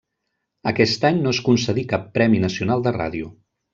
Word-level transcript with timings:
Aquest 0.69 1.05
any 1.09 1.19
no 1.25 1.33
es 1.37 1.41
concedí 1.49 1.83
cap 1.93 2.07
premi 2.17 2.41
nacional 2.47 2.87
de 2.89 2.95
ràdio. 2.97 3.31